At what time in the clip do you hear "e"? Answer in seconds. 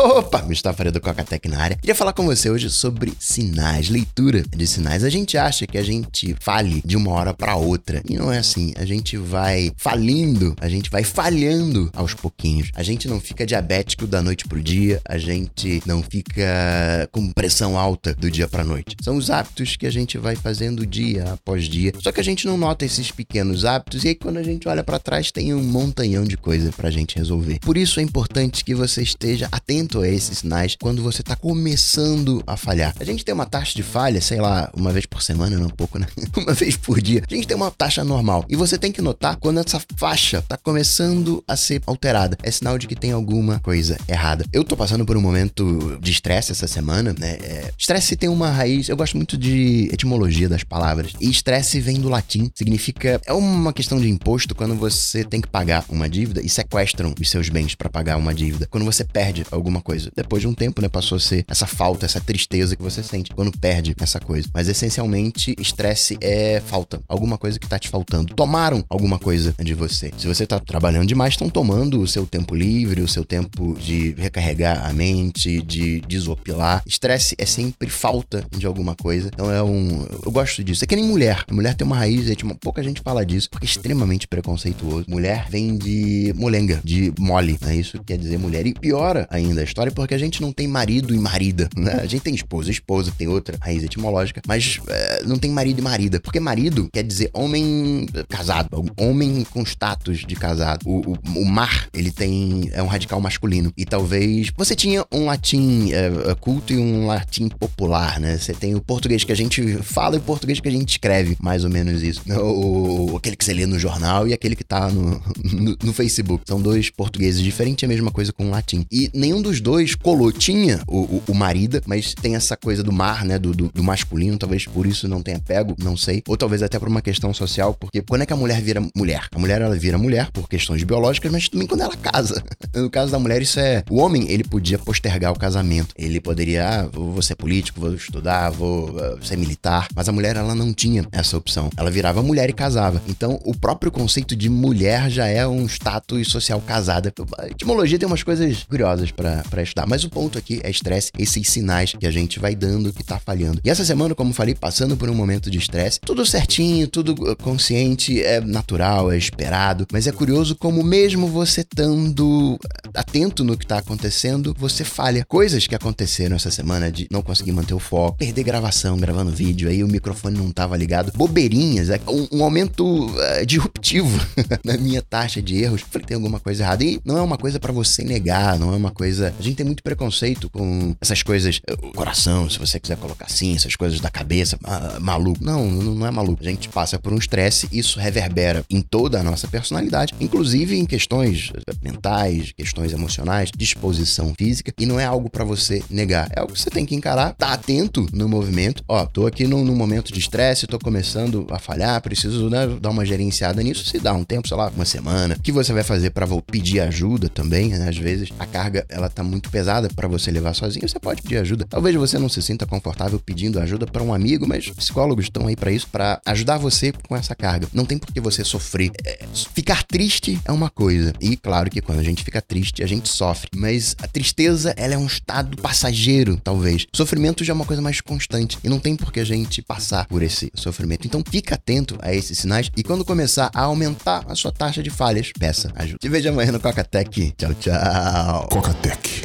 8.08-8.16, 24.04-24.08, 38.48-38.56, 51.20-51.30, 56.42-56.48, 88.66-88.74, 91.14-91.18, 92.68-92.72, 95.78-95.82, 103.76-103.84, 106.72-106.78, 110.16-110.18, 114.26-114.32, 118.90-119.10, 142.48-142.52, 153.64-153.70, 176.84-177.00, 194.76-194.84, 221.20-221.36, 228.64-228.68, 232.76-232.82